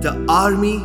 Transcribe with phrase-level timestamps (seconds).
[0.00, 0.78] The Army,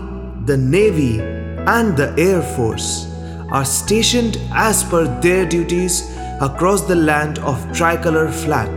[0.43, 3.07] the Navy, and the Air Force
[3.49, 8.69] are stationed as per their duties across the land of tricolor flag.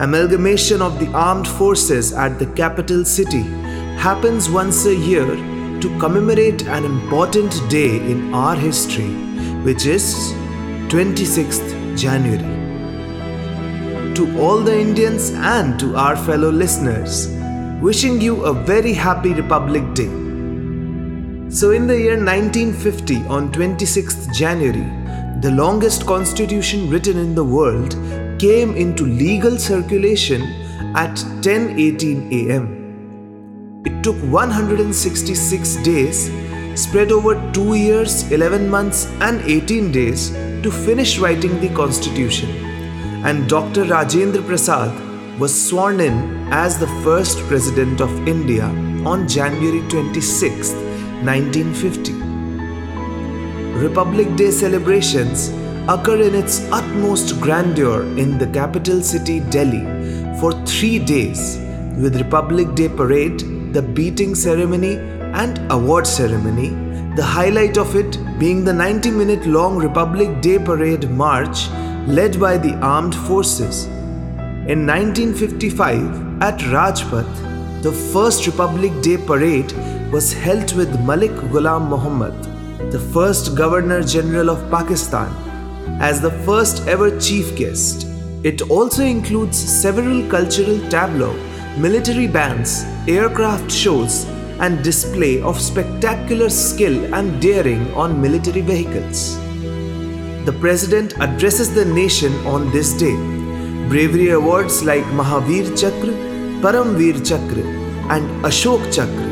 [0.00, 3.42] Amalgamation of the armed forces at the capital city
[3.98, 5.26] happens once a year
[5.82, 9.12] to commemorate an important day in our history,
[9.64, 10.14] which is
[10.88, 12.54] 26th January.
[14.14, 17.35] To all the Indians and to our fellow listeners,
[17.80, 20.08] wishing you a very happy Republic Day.
[21.50, 24.86] So, in the year 1950, on 26th January,
[25.42, 27.94] the longest constitution written in the world
[28.38, 30.42] came into legal circulation
[30.96, 32.66] at 10:18 a.m.
[33.84, 36.30] It took 166 days,
[36.74, 40.30] spread over 2 years, 11 months and 18 days
[40.62, 42.48] to finish writing the constitution.
[43.24, 43.84] And Dr.
[43.84, 45.05] Rajendra Prasad
[45.38, 46.14] was sworn in
[46.50, 48.64] as the first president of India
[49.04, 52.12] on January 26, 1950.
[53.82, 55.50] Republic Day celebrations
[55.88, 59.84] occur in its utmost grandeur in the capital city Delhi
[60.40, 61.58] for three days
[61.98, 63.40] with Republic Day parade,
[63.74, 64.96] the beating ceremony,
[65.42, 66.70] and award ceremony.
[67.14, 71.68] The highlight of it being the 90 minute long Republic Day parade march
[72.06, 73.86] led by the armed forces.
[74.68, 79.70] In 1955, at Rajpath, the first Republic Day parade
[80.10, 82.34] was held with Malik Ghulam Muhammad,
[82.90, 85.30] the first Governor General of Pakistan,
[86.00, 88.08] as the first ever chief guest.
[88.42, 91.36] It also includes several cultural tableaux,
[91.78, 94.24] military bands, aircraft shows,
[94.58, 99.36] and display of spectacular skill and daring on military vehicles.
[100.44, 103.45] The President addresses the nation on this day.
[103.88, 106.12] Bravery awards like Mahavir Chakra,
[106.60, 107.62] Paramvir Chakra,
[108.10, 109.26] and Ashok Chakra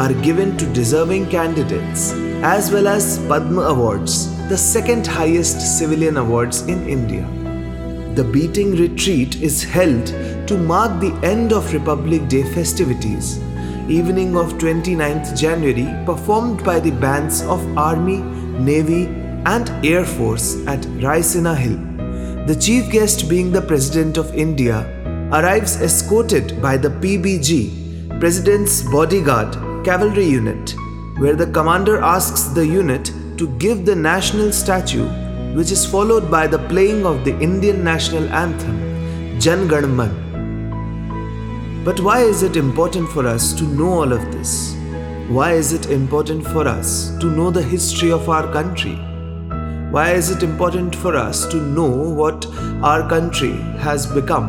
[0.00, 2.10] are given to deserving candidates,
[2.42, 7.24] as well as Padma Awards, the second highest civilian awards in India.
[8.16, 10.06] The beating retreat is held
[10.48, 13.38] to mark the end of Republic Day festivities.
[13.88, 18.18] Evening of 29th January, performed by the bands of Army,
[18.58, 19.04] Navy,
[19.46, 21.89] and Air Force at Raisina Hill.
[22.50, 24.78] The chief guest, being the President of India,
[25.32, 30.74] arrives escorted by the PBG, President's Bodyguard Cavalry Unit,
[31.18, 35.06] where the commander asks the unit to give the national statue,
[35.54, 41.84] which is followed by the playing of the Indian national anthem, Jan Man.
[41.84, 44.74] But why is it important for us to know all of this?
[45.28, 48.98] Why is it important for us to know the history of our country?
[49.90, 52.46] Why is it important for us to know what
[52.80, 54.48] our country has become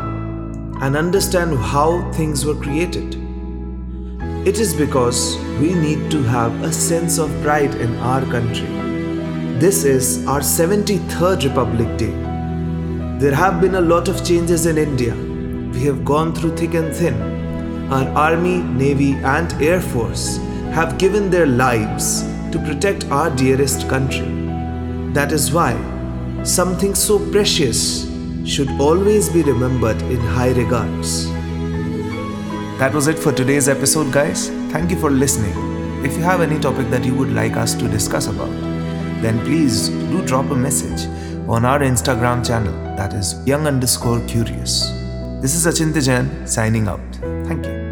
[0.83, 3.15] and understand how things were created?
[4.47, 8.67] It is because we need to have a sense of pride in our country.
[9.57, 12.13] This is our 73rd Republic Day.
[13.17, 15.15] There have been a lot of changes in India.
[15.73, 17.19] We have gone through thick and thin.
[17.91, 20.37] Our Army, Navy, and Air Force
[20.77, 22.21] have given their lives
[22.51, 24.40] to protect our dearest country.
[25.13, 25.73] That is why
[26.43, 28.09] something so precious
[28.45, 31.27] should always be remembered in high regards.
[32.79, 34.47] That was it for today's episode, guys.
[34.71, 35.53] Thank you for listening.
[36.05, 38.49] If you have any topic that you would like us to discuss about,
[39.21, 41.05] then please do drop a message
[41.49, 44.89] on our Instagram channel that is young underscore curious.
[45.41, 47.01] This is Achintya Jain signing out.
[47.47, 47.90] Thank you.